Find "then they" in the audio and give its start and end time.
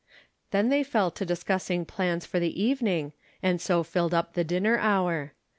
0.49-0.81